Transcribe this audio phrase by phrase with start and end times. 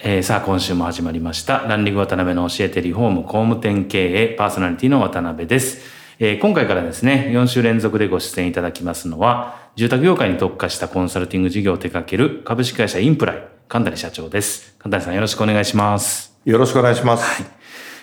[0.00, 1.58] えー、さあ今週も始まりました。
[1.60, 5.80] ランディング渡辺の教えてリフォーム工務店経営パーソナリティの渡辺です、
[6.20, 14.76] えー、今回からですね4週連続でご出演いただきますのは住宅業界に特化したコンサルティング事業を手掛ける株式会社インプライ神谷社長です。
[14.78, 16.34] 神谷さんよろしくお願いします。
[16.44, 17.46] よろしくお願いします、はい。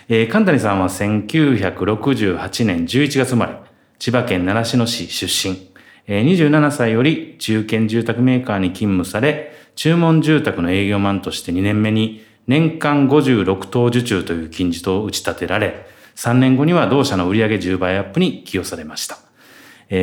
[0.09, 3.55] えー、神谷さんは1968年11月生まれ
[3.97, 5.55] 千葉県習志野市出身。
[5.55, 5.74] えー、
[6.07, 19.17] 27歳より中堅住宅メーカーに勤務され、注文住宅の営業マンとして2年目に年間56等受注という金字塔を打ち立てられ、3年後には同社の売上10倍アップに起用されました。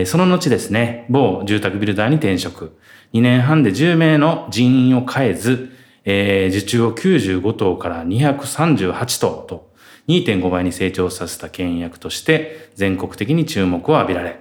[0.07, 2.77] その後ですね、某住宅ビルダーに転職。
[3.13, 5.71] 2年半で10名の人員を変えず、
[6.05, 9.71] えー、受注を95等から238等と
[10.09, 14.41] 2.5倍に成長させた牽引役として全国的に注目を浴びられ、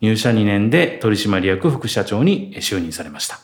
[0.00, 3.40] 入社2年で取締役副社長に就任されました。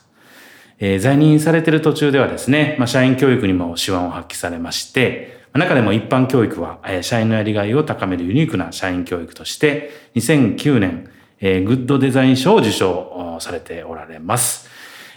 [0.79, 11.09] えー、在任されている途中ではですね、まあ、社員教育にも手腕を発揮されまして、中でも一般教育は、社員のやりがいを高めるユニークな社員教育として、2009年、
[11.41, 14.69] えー、グッドデザイン賞を受賞されておられます。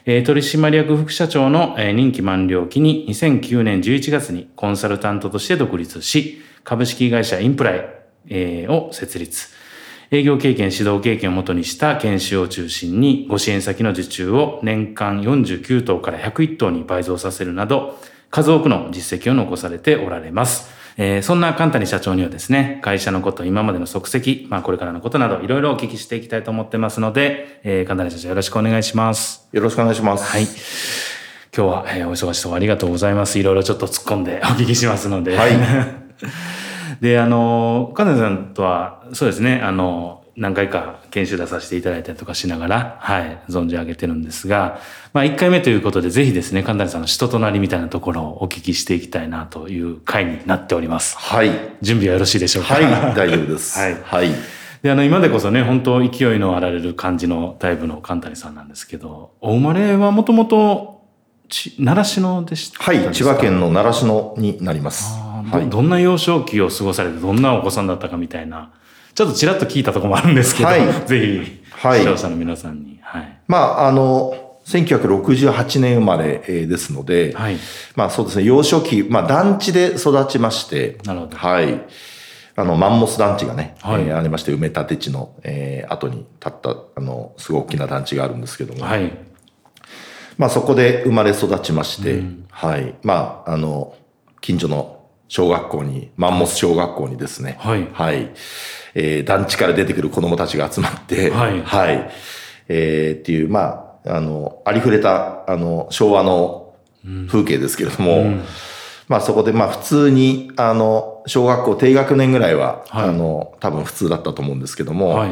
[0.07, 7.89] えー、取締役副社長の、えー、任期満了期に2009年11月にコンサルタントとして独立し、株式会社インプライ、
[8.29, 9.49] えー、を設立。
[10.11, 17.99] 営業経験、指導経験をもとにした研修を中心に、ご支援先の受注を年間49頭から101頭に倍増させるなど、
[18.31, 20.73] 数多くの実績を残されておられます。
[20.97, 29.49] えー、そんな神谷社長にはですね、会社のこと、今までの足跡、まあこれからのことなど、いろいろお聞きしていきたいと思ってますので、えー、神谷社長よろしくお願いします。
[29.53, 30.25] よろしくお願いします。
[30.25, 30.43] はい。
[31.57, 33.39] 今日は、えー、お忙しいところありがとうございます。
[33.39, 35.37] いろいろちょっと突っ込んでお聞きしますので。
[35.37, 35.53] はい。
[37.05, 44.81] で、あの、金谷さんとは、そうですね、あの、何回か研修出させていただいたりとかしながら、はい、存じ上げてるんですが、
[45.13, 51.19] まあ、1回目ということで、ぜひですね、神谷さんの人となりみたいなところをお聞きしていきたいなという回になっております。
[51.19, 51.51] はい。
[51.83, 52.73] 準備はよろしいでしょうか？
[52.73, 53.79] はい、大丈夫です。
[53.79, 53.97] はい。
[54.03, 54.31] はい。
[54.83, 61.05] で、あの、今でこそね、本当勢いのあられる感じのタイプの神谷さんなんですけど、お生まれはもともと、
[61.51, 65.24] 習志野でしたはい、千葉県の習志野になります。
[65.51, 68.71] はい、どんな幼少期を過ごされて、どんなお子さんだったかみたいな、
[69.15, 72.99] ちょっとちらっと聞いたところもあるんですけど、はい、 ぜひ、はい、視聴者の皆さんに。
[73.03, 74.35] はい、まあ、あの、
[74.67, 77.57] 1968年生まれですので、はい、
[77.97, 81.37] まあそうですね、幼少期、まあ団地で育ちまして、なるほど。
[81.37, 81.83] はい。
[82.57, 89.13] あの、マンモス団地がね、はい、えー、ありまして、埋め立て地の、えー、後に建った、あの、すごい大きな団地があるんですけども、はい。
[90.39, 92.95] まあそこで生まれ育ちまして、うん、はい。
[93.03, 93.95] まあ、あの、
[94.41, 94.94] 近所の
[95.35, 97.89] 小学校に、マンモス小学校にですね、はい。
[97.93, 98.31] はい。
[98.95, 101.61] えー、団地から出てくる子供たちが集まって、はい。
[101.61, 102.09] はい。
[102.69, 106.75] えー、っていう、まあ、あの、ありふれた、あの、昭和の
[107.27, 108.45] 風景ですけれども、うん、
[109.09, 115.31] まあそこで、まあ普通に、あの、小学校低学年ぐらいは、はい、あの、多分普通だったと思うんですけども、はい、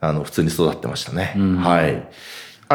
[0.00, 1.34] あの、普通に育ってましたね。
[1.36, 2.06] うん、はい。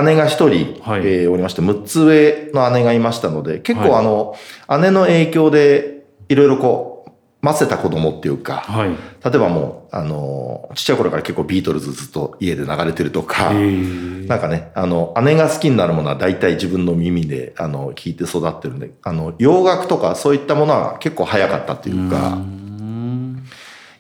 [0.03, 4.35] 姉が一人、はい、えー、おりまして、6つ上の姉がいましたので、結構あの、
[4.81, 5.94] 姉の影響で、
[6.29, 7.11] いろいろこう、
[7.41, 8.95] 待せた子供っていうか、はい、例
[9.35, 22.35] えばもう、あの、ちっちゃい頃から結構ビートルズずっと家で流れてるとか、なんかね、あの、姉が好きになるものは大体自分の耳で、あの、聞いて育ってるんで、あの、洋楽とかそういったものは結構早かったっていうか、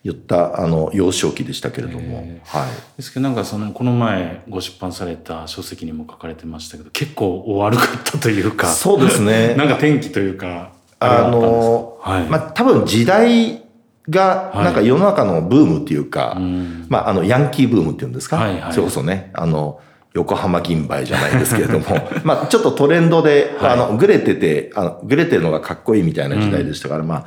[0.03, 2.27] 言った、あの、幼少期でしたけれども、はい。
[2.97, 9.53] ですけどなんかそのこの前ご出版された書籍にも書かれてましたけど結構悪かったというかそうですね。
[9.57, 10.73] なんか転機というか？
[10.99, 13.63] あの、はい、まあ、多分時代
[14.09, 14.65] が、はい。
[14.65, 16.85] なんか世の中のブームっていうか、うん。
[16.87, 18.73] まあ、あの、ヤンキーブームっていうんですか、はいはい。
[18.73, 19.81] それこそね、あの、
[20.13, 21.85] 横浜銀杯じゃないですけれども、
[22.23, 23.73] まあ、ちょっとトレンドで、はい。
[23.73, 27.25] あの、グレてて、あの、グレてるのがかっこいいみたいな時代でしたから、まあ、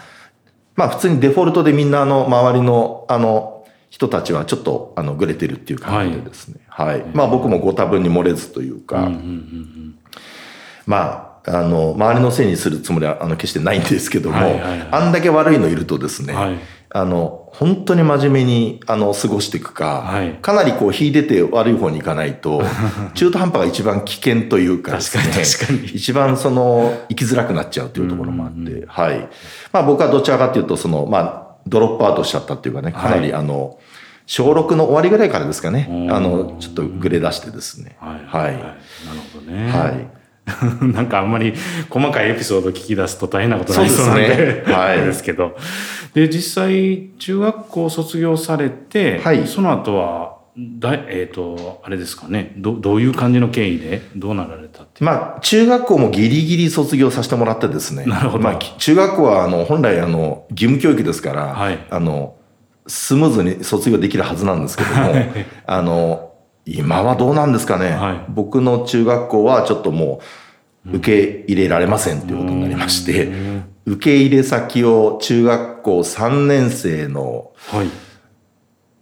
[0.76, 6.60] まあ、普通にデフォルトでみんな、あの、周りの、あの、人たちはちょっと、あの、グレてるっていう感じでですね。
[6.68, 7.04] はい。
[7.12, 9.94] まあ、僕もご多分に漏れずというか、うんうんうん。
[10.86, 14.88] まあ、あの、周りのせいにするつもりは、あの、決してないんですけども、はいはいはい。
[14.90, 16.58] あんだけ悪いのいるとですね、はい。
[16.90, 20.32] あの、本当に真面目に、あの、過ごしていくか、はい。
[20.40, 22.62] かなりこう、秀でて悪い方に行かないと、
[23.14, 29.28] 中途半端が一番危険というかね、確かに一番その、生きづらくなっちゃうというところもあって、はい。
[29.72, 33.78] まあ僕はどちらかというと、その、まあ、ドロップアウトしちゃったっていうかね、かなり、はあの、
[34.26, 36.12] 小6の終わりぐらいからですかねう、ん。
[36.12, 37.96] あの、ちょっとグレ出してですね。
[38.00, 38.12] はい。
[38.44, 38.52] はい。
[38.52, 38.74] なる
[39.32, 40.18] ほどね、はい。
[40.82, 41.54] なんかあんまり
[41.88, 44.74] 細かいエピソード聞き出すと大変なことになりそうなんでですね。
[44.74, 44.98] はい。
[45.04, 45.56] ですけど。
[46.14, 49.46] で実際中学校卒業されて、はい。
[49.46, 52.52] その後はだいえっ、とあれですかね。
[52.56, 58.04] どどういう感じの経緯でどうなられたってまあ、中学校もギリギリ卒業させてもらってですね。
[58.06, 58.44] なるほど。
[58.44, 61.78] まあ、き中学校は、あの、本来、あの、義務教育ですから、はい。
[61.90, 62.34] あの、
[62.88, 65.14] スムーズに卒業できるはずなんですけども、
[65.66, 66.27] あの、
[66.76, 67.90] 今はどうなんですかね。
[67.90, 68.24] はい。
[68.28, 70.20] 僕の中学校はちょっとも
[70.86, 73.30] う、受け入れられませんということになりまして、
[73.86, 77.88] 受け入れ先を中学校3年生のはい。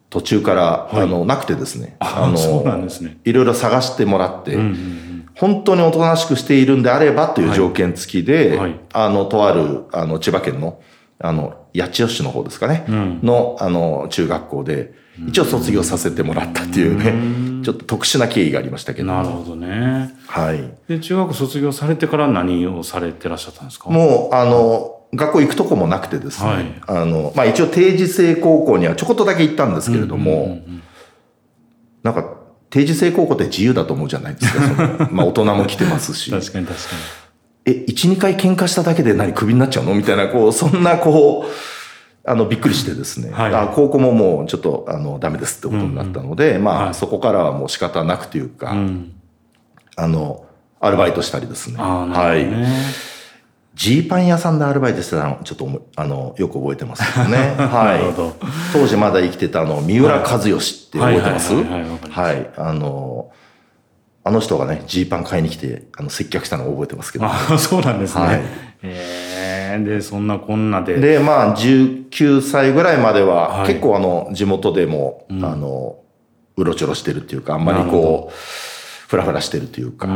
[0.09, 1.03] 途中から、はい。
[1.03, 1.97] あの、なくてですね。
[1.99, 3.19] あそうなんですね。
[3.25, 8.59] いろいろ探してもらって、うんうん本当におとなしくしているんであればという条件付きで、はい。
[8.59, 8.81] はい。
[8.95, 10.81] あの、とある、あの、千葉県の、
[11.19, 13.21] あの、八千代市の方ですかね、うん。
[13.23, 14.95] の、あの、中学校で、
[15.29, 19.09] 一応卒業させてもらったっていうね、ちょっと特殊な経緯がありましたけど。
[19.09, 20.73] なるほどねはい。
[20.89, 23.91] で中学卒業されてから何をされてらっしゃったんですか？
[23.91, 30.83] もう、あの、学校行くとこもなくてですね、はいあの、まあ一応定時制高校にはちょこっとだけ行ったんですけれども、うんうんうん
[32.05, 32.37] なんか、
[32.71, 35.09] 定時制高校って自由だと思うじゃないですか。
[35.11, 36.31] まあ大人も来てますし。
[36.31, 36.85] 確かに確か
[37.65, 39.93] え、1、2回喧嘩しただけで何クビになっちゃうの？
[39.93, 41.51] みたいな、こう、そんな、こう、
[42.29, 43.31] あの、びっくりしてですね。
[43.31, 49.15] はいあ高校ももうちょっと、あの、ダメですってことになったので、まあ、はいそこからはもう仕方なくというか、に、うん、
[49.97, 50.45] あの、
[50.81, 51.77] アルバイトしたりですね。
[51.79, 52.47] ああなはい
[53.75, 57.55] ジーパン屋さんでアルバイトしてたの、ちょっとあの、よく覚えてますけどね。
[57.61, 58.01] はい。
[58.73, 61.55] 当時まだ生きてたあの、三浦和義って覚えてます？
[61.55, 62.51] はい。
[62.57, 63.31] あの、
[64.25, 67.27] あの人がね、ジーパン買いに来て、あの、接客したのを覚えてますけど。
[67.27, 68.41] ああそうなんですね、はい
[68.83, 69.26] えー
[69.85, 70.99] でそんなこんなで。
[70.99, 73.69] で、まあ、19歳ぐらいまでは、はい。
[73.69, 75.45] 結構あの、地元でも、うん。
[75.45, 75.97] あの、
[76.57, 78.35] うろちょろしてるっていうか、あんまりこう、
[79.09, 80.09] ふらふらしてるっていうか。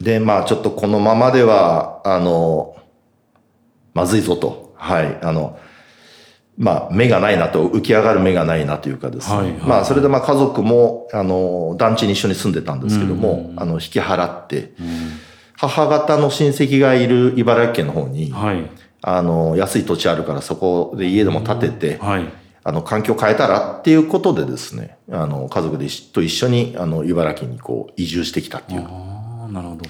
[0.00, 2.76] で、まあ、ちょっとこのままでは、あの、
[3.94, 4.74] まずいぞと。
[4.76, 5.18] はい。
[5.22, 5.58] あの、
[6.58, 9.36] まあ、目がないなと、浮き上がる目がないなというかですね。
[9.36, 13.60] はいはいまあ、それでまあ、家族も、あの、団地に一緒に住んでたんですけども、うんうん。
[13.60, 14.86] あの、引き払って、うん
[15.56, 18.70] 母方の親戚がいる茨城県の方に、はい
[19.02, 22.24] あの、安い土地あるからそこで家でも建てて、はい
[22.64, 28.80] あの、環境変えたらっていうことでですね、あの、家族で一と一緒に、あの、茨城にこう、移住してきたっていう。
[28.80, 29.82] ああなるほど、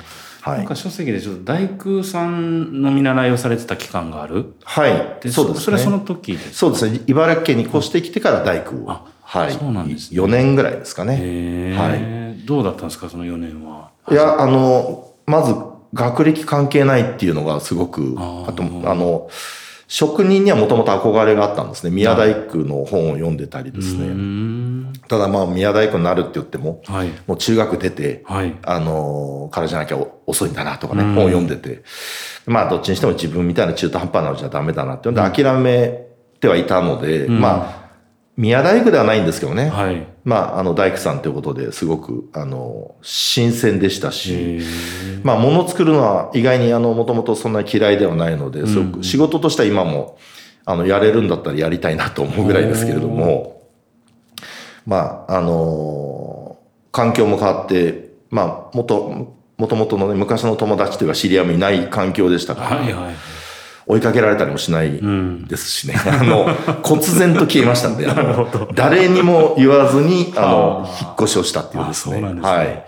[0.43, 4.55] はいなんか書籍でちょっと大工さんの見習いをされてた期間がある？
[4.63, 5.17] はい。
[5.23, 5.61] でそうですね。
[5.65, 7.01] それはその時ですかそうですね。
[7.07, 8.91] 茨城県に越してきてから大工を。
[8.91, 9.53] あはい。
[9.53, 11.15] そうなんですね4年ぐらいですかね。
[11.15, 13.91] へえ、どうだったんですかその4年は？
[14.11, 15.55] いや、あの、まず、
[15.95, 19.29] 学歴関係ないっていうのがすごく、あと、あの、
[19.89, 21.95] 職人にはもともと憧れがあったんですね。
[21.95, 24.09] 宮大工の本を読んでたりですね。
[24.09, 24.93] ん。
[25.09, 27.11] ただまあ、宮大工になるって言っても、はい。
[27.27, 28.57] もう中学出て、はい。
[28.65, 31.15] あの、からじゃなきゃ遅いんだなとかね、うん。
[31.15, 31.85] 本を読んでて。
[32.47, 35.09] まあ、どっちにしても自分みたいな中途半端なのじゃダメだなって。
[35.09, 36.07] いうので、諦め
[36.41, 37.41] てはいたので、うん。
[37.41, 37.86] まあ、
[38.37, 39.71] 宮大工ではないんですけどね。
[39.71, 40.07] はい。
[40.25, 44.61] まあ、あの、大工さんということですごく、あの、新鮮でしたへし、え。
[45.23, 50.19] まあ、物を作るのは意外に、あの、もともとそんな嫌いではないので、すごうんく仕事としては今も、
[50.67, 53.63] あの、やれるんだったらやりたいなと思うぐらいですけれども、
[54.85, 56.59] まあ、あの
[56.93, 63.15] 環境も変わって、まあ、もと、もともとのね、昔の友達というか知り合いもいない環境でしたから、はいはい
[63.87, 65.95] 追いかけられたりもしないんですしね。
[66.07, 66.47] あの、
[66.83, 72.17] 忽然と消えましたんで、あの、誰にも言わずに、あのは、 あ引っ越しをしたっていうですね。
[72.17, 72.85] あそうなんですねはい。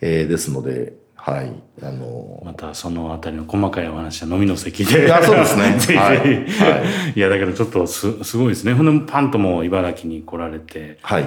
[0.00, 1.52] えーですので、はい。
[1.82, 5.06] あの、またそのあたりの細かいお話は飲みの席で。
[5.06, 5.96] いやそうですね ぜひぜひ。
[5.96, 6.82] はいいは
[7.16, 8.74] いや、だけどちょっとすすごいですね。
[8.74, 11.24] ほんで、パンともう茨城に来られて、はい。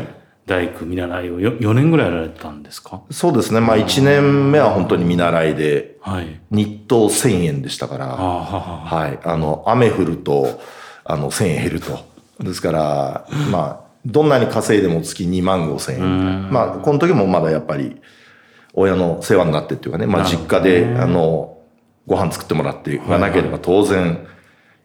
[0.50, 3.02] 大工見習いをよ4年ぐらいやられてたんですか？
[3.12, 3.60] そうですね。
[3.60, 6.40] まあ1年目は本当に見習いで、はい。
[6.52, 8.08] 日当1000円でしたから。
[8.08, 9.20] はい。
[9.24, 10.60] あの、雨降ると、
[11.06, 12.00] あの、1000円減ると。
[12.40, 16.52] ですから、まあ、どんなに稼いでも月2万5千円。
[16.52, 17.98] まあ、この時もまだやっぱり、
[18.74, 21.58] 親の世話になってっていうかね、まあ、実家で、あの、
[22.08, 24.26] ご飯作ってもらってがなければ当然、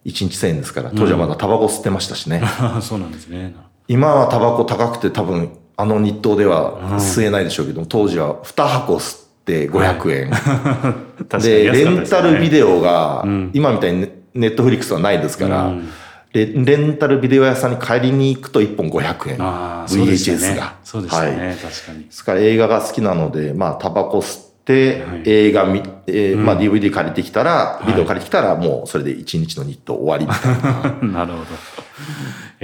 [0.04, 2.42] 1日1000円ですから、当時はまだタバコ吸ってましたしね。
[2.82, 3.54] そうなんですね。
[3.88, 10.30] 今はタバコ高くて多分、あの日当では吸えないでしょうけど、当時は2箱吸って500円。
[11.28, 15.88] 確かにで、安かったレンタルビデオが、今みたいにネットフリックスはないですから、うん
[16.34, 19.38] レレンタルビデオ屋さんに借りに行くと1本500円。
[19.38, 20.74] VHS ねが。。
[20.82, 21.46] そうでしたね。
[21.46, 21.56] はい。
[21.56, 22.12] 確かにで。
[22.12, 31.20] すから映画が好きなので、まあ、タバコ吸って、はい映画見、えーまあ、DVD 借りてきたら、ビデオ借りてきたら、もうそれで1日の日当終わりみたいな。
[31.20, 31.44] なるほど。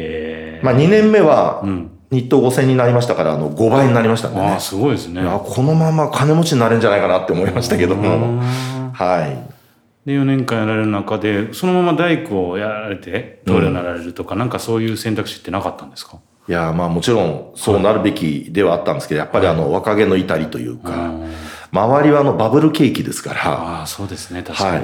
[0.00, 4.60] ええまあ、2年目はん、日当5000になりましたから、あの、5倍になりましたんでねああ、。
[4.60, 5.22] すごいですね。
[5.22, 8.40] このまま金持ちになれるんじゃないかなって思いましたけども。
[8.92, 10.08] はい。
[10.08, 16.18] で、4年間やられる中で、そのまま大工をやられて、棟梁になられるとか、なんかそういう選択肢ってなかったんですか？
[16.48, 21.12] いや、まあもちろんそうなるべきではあったんですけど、やっぱりあの若気の至りというか、
[21.70, 24.76] 周りはあのバブル景気ですから、ああ、そうですね、確かに。
[24.78, 24.82] は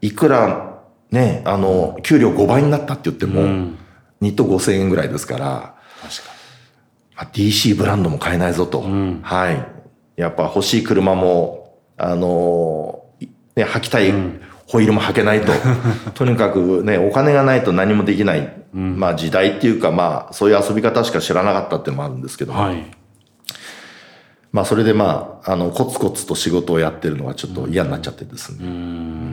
[0.00, 0.06] い。
[0.06, 3.76] いくらね、あの、給料5倍になったって言っても、ん
[4.22, 6.32] 日当5000円ぐらいですから、確か
[7.16, 8.80] まあ DC ブランドも買えないぞと。
[8.80, 9.66] んはい。
[10.16, 13.26] やっぱ欲しい車も、あの、い
[13.56, 14.12] ね、履きたい
[14.66, 15.52] ホイールも履けないと。
[16.14, 18.62] とにかくね、お金がないと何もできない。
[18.72, 22.58] まあ時代っていうかまあ、そういう遊び方しか知らなかったっていうのもあるんですけどに。
[22.58, 22.86] はい。
[24.52, 28.58] まあそれでまあ、あの、コツコツと仕事をやってるのがちょっと嫌になっちゃってですね。
[28.60, 29.31] うーん。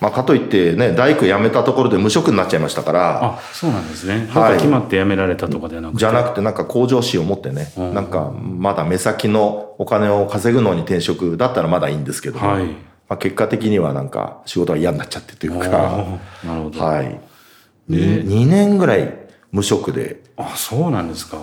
[0.00, 4.26] まあかといってね、大工辞めたところで無職になっちゃいましたから、あ、そうなんですね。
[4.30, 5.98] はい決まって辞められたとかではなくて。
[5.98, 15.68] じゃなくてなんか向上心を持ってね、なんかまだ目先のお金を稼ぐのに転職だったらまだいいんですけども、はいまあ結果的にはなんか仕事が嫌になっちゃってというか、
[16.44, 16.80] なるほど。
[16.80, 17.20] はい。
[17.90, 19.12] 2年ぐらい
[19.52, 21.38] 無職で、あ、そうなんですか。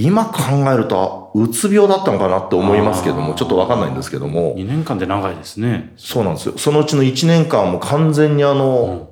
[0.00, 0.40] 今考
[0.72, 5.92] えると、あうつ病だったのかなって思いますけども、ちょっとわかんないんですけども、2年間で長いですね。
[5.98, 6.56] そうなんですよ。
[6.56, 9.10] そのうちの1年間も完全にあの、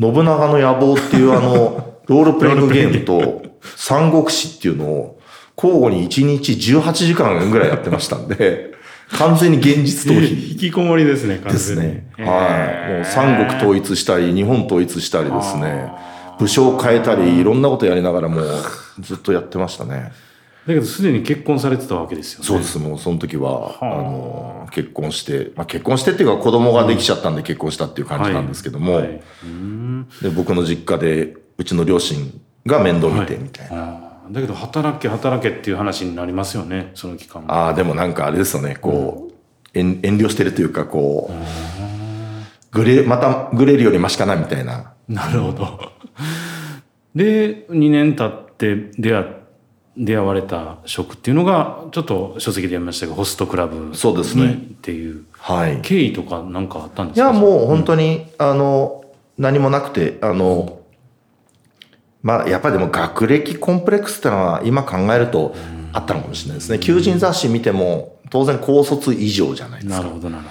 [0.00, 3.42] 信長の野望っていうあの、 ロールプレイングゲームと、
[3.76, 5.20] 三国志っていうのを、
[5.58, 8.72] 交互に1日18時間ぐらいやってましたんで、
[9.12, 11.94] 完全に現実逃避引きこもりですね、完です全に。
[11.94, 12.04] ね。
[12.18, 12.92] はい。
[12.94, 15.92] もう三国統一したり、日本統一したりですね、
[16.38, 18.44] 武将変えたり、いろんなことやりながらもう
[19.00, 20.12] ずっとやってましたね。
[20.66, 22.46] だけど、すでに結婚されてたわけですよね。
[22.46, 22.78] そうです。
[22.78, 29.06] もうその時は、あの、結婚して、まあ結婚してっていうか子供ができちゃったんで結婚したっていう感じなんですけども、はい。
[29.06, 30.08] うーん。
[30.22, 33.84] で、僕の実家で、うちの両親が面倒見てみたいな。
[33.84, 37.52] あーだけど、働け、働けっていう話になりますよね、その期間も。
[37.52, 41.34] ああ、でもなんかあれですよね、こう、遠遠慮してるというか、こう、
[42.70, 44.92] ぐれ、またぐれるよりマシかなみたいな。
[45.08, 45.92] なるほど。
[47.14, 49.39] で、2年経って出会、
[50.02, 55.80] 出会われた職っていうのが、ちょっと書籍で読みましたけど、ホストクラブそうですねにっていうはい。
[55.82, 57.30] 経緯とかなんかあったんですか？
[57.30, 59.04] いや、もう本当に、あの、
[59.36, 60.80] 何もなくて、あの、
[62.22, 65.54] まあ、やっぱりでも学歴コンプレックスってのは今考えると
[65.92, 66.78] あったのかもしれないですね。
[66.78, 70.02] 求人雑誌見ても、当然高卒以上じゃないですか。
[70.02, 70.50] なるほど、なるほ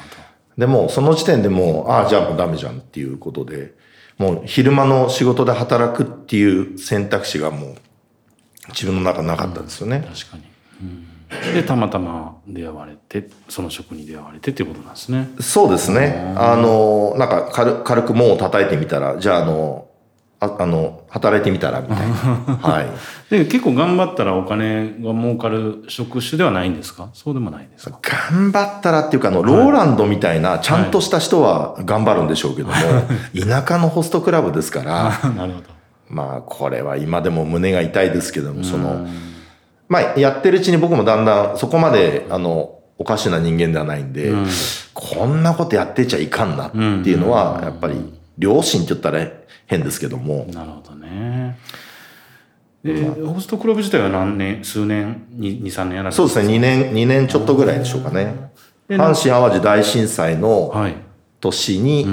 [0.58, 3.74] でも、その時点でもう、ああ、じゃあもうダメじゃんっていうことで、
[4.18, 7.76] もう昼間の仕事で働くっていう選択肢がもう、
[8.70, 10.00] 自分の中なかったですよね。
[10.02, 10.08] ど。
[10.16, 10.44] 確かに。
[10.82, 15.30] うん、で、たまたま出会われて、その職に出会われてっていうことなんですね。
[15.40, 16.34] そうですね。
[16.38, 19.86] あの、なんか軽軽く門を叩いてみたら、じゃあ、あの、
[20.42, 22.16] ああの、働いてみたら、みたいな。
[22.64, 22.88] はい。
[23.30, 27.10] で、結構頑張ったらお金が儲かる職種ではないんですか？
[27.14, 28.00] そうでもないですか？
[28.32, 32.74] 頑張ったらっていうか、あの、ローランドみたいな、ちゃんとした人は頑張るんでしょうけども、
[33.38, 35.66] 田舎のホストクラブですから、 なるほど。
[36.10, 39.08] まあ、これは今でも胸が痛いですけども、その、
[39.88, 44.34] まあ、やってるうちに僕もだんだん、そこまで、あの、おかしな人間ではないんで、
[44.94, 47.96] こんなことやってちゃいかんなっていうのは、やっぱり、
[48.38, 49.26] 両親って言ったら
[49.68, 51.58] 変ですけども、なるほどね。
[52.84, 58.52] で、ホストクラブ自体は何年、数年、2、3年やらそうですね、2年、2年ちょっとぐらいでしょうかね。
[58.88, 60.96] で阪神淡路大震災のはい。
[61.42, 62.06] 年に、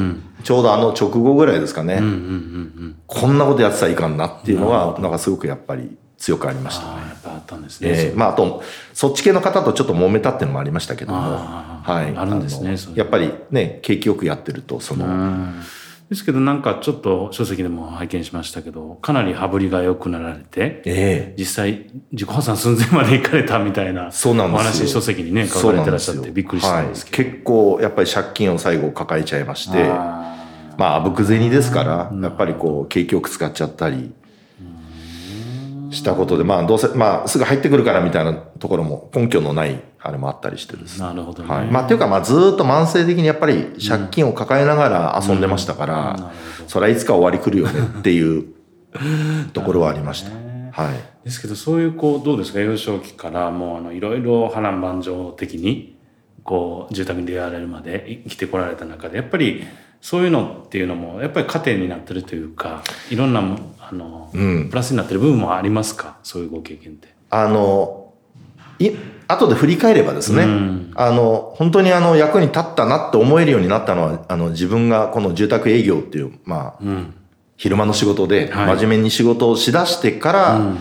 [0.47, 1.97] ちょうどあの直後ぐらいですかね。
[1.97, 6.91] こんなことやってたらいかんなっていうのが、なんかすごくやっぱり強くありましたね。
[6.93, 8.63] ああやっぱあったんですね、えーまあ、あと
[8.95, 15.63] そっち系の方とちょっと揉めたっていうのもありましたけども、はい、あるんですねやっぱりね景気よくやってるとその、うん。
[16.09, 21.35] ですけどなんかちょっと書籍でも拝見しましたけどかなり羽振りが良くなられてええ。
[21.37, 24.71] 実際自己破産寸前まで行かれたみたいなそうなんですよ。
[24.71, 30.36] お話書籍にね書かれてらっしゃってびっくりしたんですけど、はい、結構やっぱり借金を最後抱えちゃいましてあ
[30.77, 34.13] まああぶく銭ですからやっぱりこう景気よく使っちゃったり
[35.91, 46.69] したことでまあどうせまあすぐ入ってくるからみたいなところも根拠のないあれもあったりしてですなるほどね、はい、まあっていうかまあずーっと慢性的にやっぱり借金を抱えながら遊んでましたから、なるほど。
[46.69, 48.45] それはいつか終わり来るよねっていう
[49.53, 50.31] ところはありました。
[50.83, 50.95] はい。
[51.25, 52.61] ですけどそういうこうどうですか？
[52.61, 55.97] 幼少期からもうあのいろいろ波乱万丈的に
[56.45, 59.65] こう住宅に出会われるまで生きてこられた中でやっぱり
[60.01, 64.69] そういうのっていうのもやっぱり糧になってるというかいろんなもあの、うん。
[64.69, 66.19] プラスになってる部分もありますか？
[66.23, 67.15] そういうご経験って。
[67.31, 68.15] あの、
[68.79, 68.91] い、
[69.29, 70.93] 後で振り返ればですね、うん。
[70.97, 77.15] あの、本当にあの役に立ったなって思えるようになったのは、あの自分がこの住宅営業っていう、まあ、うん。
[77.57, 78.77] 昼間の仕事ではい。
[78.77, 80.79] 真面目に仕事をしだしてから、うん。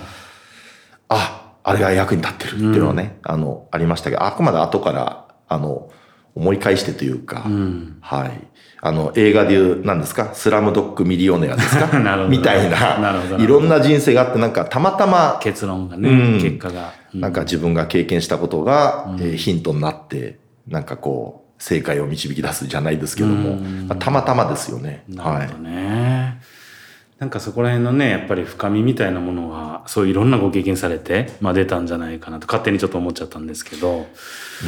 [1.09, 5.91] あ、あれが役に立ってるっていうのはね、あの、ありましたけど、あくまで後から、あの、
[6.33, 7.97] 思い返してというか、うん。
[8.01, 8.47] はい。
[8.87, 10.29] あの、映画でいう、何ですか？
[10.35, 11.87] スラムドッグミリオネアですか？
[12.29, 16.91] みたいなるないろんな人生があって、なんかたまたま、結論がね、うん結果が。
[17.13, 20.37] うなんか自分が経験したことが、えーヒントになって、
[20.67, 25.03] なんかこう、正解を導き出すじゃないですけども、うんまあたまたまですよね。
[25.17, 25.59] はいなるほど。
[25.63, 26.41] ね。
[27.17, 34.05] なんかそこら辺のねやっぱり深みみたいなものはそういういろんなご経験されて、まあ、出たんじゃないかなと勝手にちょっと思っちゃったんですけど。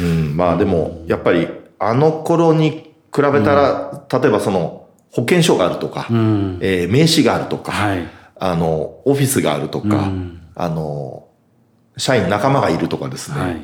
[0.00, 1.46] うん、まあでも、やっぱり、
[1.78, 6.58] あの頃に比べたら、例えばその、保険証があるとか、うん。
[6.60, 8.06] えー名刺があるとか、はい。
[8.36, 10.40] あの、オフィスがあるとか、うん。
[10.54, 11.28] あの、
[11.96, 13.40] 社員仲間がいるとかですね。
[13.40, 13.60] はい。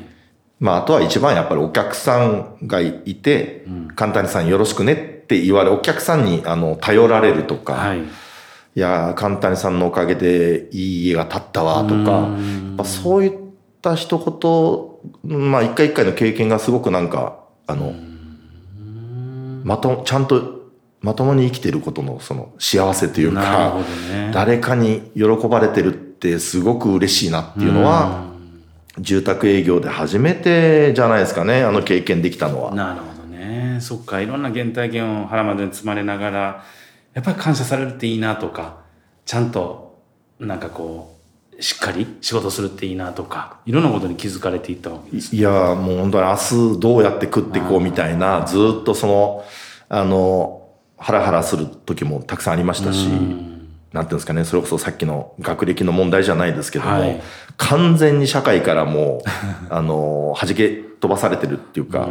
[0.59, 4.95] まあ、あとは一番やっぱりお客さんがいて、簡単にさんよろしくねっ
[5.27, 7.99] て言われ、お客さんにあの頼られるとか、はい。
[7.99, 8.03] い
[8.75, 12.23] やー、簡単さんのおかげでいい家が建ったわとか、や
[12.73, 13.31] っぱそういっ
[13.81, 17.93] た一言、まあ一回一回の経験がすごくなんか、あの、
[19.65, 20.69] まと、ちゃんと
[21.01, 23.75] まともに生きてることのその幸せというか
[24.09, 24.31] ね。
[24.31, 28.25] 誰かに喜ばれてるってすごく嬉しいなっていうのは、
[28.99, 32.75] 住宅営業で初めてじゃないですかね、あの経験できたのは。
[32.75, 33.79] なるほどね。
[33.81, 36.63] そっかいろんな原体験を腹までに積まれながら
[37.15, 38.77] やっぱり感謝されるっていいなとか
[39.25, 39.99] ちゃんと
[40.39, 41.14] なんかこう
[41.59, 45.35] しっかり仕事するっていいなとかいろんなことに気づかれていったわけです。
[45.35, 46.35] いやーもう本当に明
[46.73, 49.43] 日どうやって食っていこうみたいな、ずーっとその、
[49.89, 57.21] あの、ハラハラする時もたくさんありましたし、なんていうんですかね、それこそさっきの学歴の問題じゃないですけども、はい。
[57.57, 59.29] 完全に社会からもう、
[59.69, 62.07] あの、弾け飛ばされてるっていうか、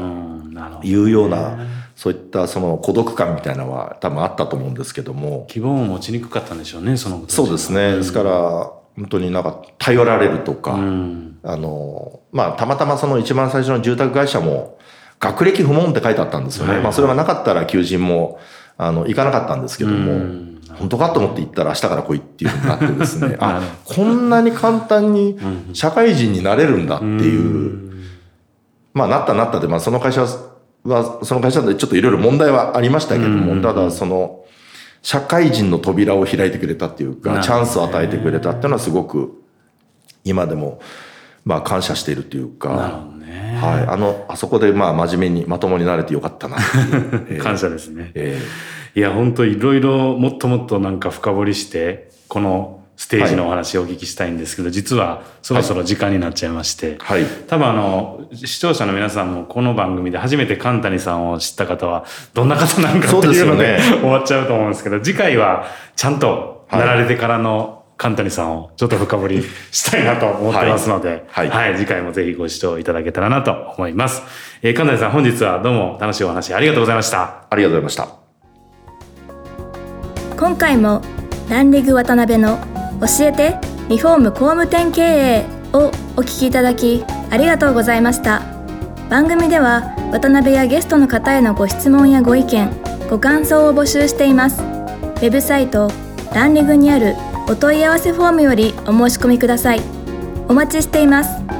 [0.82, 1.58] ういうような、
[1.96, 7.96] そういったその孤独感みたいなのは多分あったと思うんですけども、希望を持ちにくかったんでしょうねそのそうですね。
[7.96, 11.38] ですから、本当になんか頼られるとか、うん。
[11.42, 14.78] あの、まあ、たまたまその一番最初の住宅会社も、
[15.20, 16.74] 学歴不問って書いてあったんですよね。
[16.74, 18.38] はいまあ、それがなかったら求人も、
[18.76, 20.60] あの、行かなかったんですけども、うん。
[20.74, 25.38] 本当かと思って行ったら明日から来いっていうふうになってですね、 あ、こんなに簡単に
[25.72, 28.02] 社会人になれるんだっていう、うん。
[28.92, 30.26] まあ、なったなったで、まあ、その会社
[30.84, 33.62] は、その会社でちょっといろいろ問題はありましたけども、うん。
[33.62, 34.43] ただ、その、
[35.04, 39.42] 社会人の扉を開いてくれたっていうか、チャンスを与えてくれたっていうのはすごく、
[40.24, 40.80] 今でも、
[41.44, 43.86] まあ、感謝しているっていうか、ね、はい。
[43.86, 46.56] あの、あそこで、まあ、真面目にまともになれてよかったな
[47.38, 48.12] 感謝ですね。
[48.14, 48.40] え。
[48.94, 57.24] いや、本当いろいろもっともっとなんか深掘りして、このステージのお話をお聞きしたいんですけど、実はそろそろ時間になっちゃいまして、ーはい。
[57.48, 62.04] 多分あの、視聴者の皆さんもこの番組で初めて神谷さんを知った方は、
[62.34, 74.22] どんな方なんかっていうのでよね終わっちゃうと思うんですけど、次回はちゃんとなられてからの神谷さんをちょっと深掘りしたいなと思ってますので、はいはい次回もぜひご視聴いただけたらなと思います。
[74.62, 77.46] えー神谷さん本日はどうも楽しいお話ありがとうございました。
[77.48, 78.08] ありがとうございました。
[80.36, 81.00] 今回も
[81.48, 82.58] ランリグ渡辺の
[83.06, 83.74] 教えて。
[83.88, 88.40] リフォーム工務店経営をお聞きいただきありがとうございました。
[89.10, 92.70] 番組では渡辺やゲストの方へのご質問やご意見
[93.10, 94.62] ご感想を募集しています。
[94.62, 95.90] ウェブサイト
[96.32, 97.14] ランリグにある
[97.46, 99.82] お問い合わせフォームよりお申し込みください。
[100.48, 101.53] お待ちしています。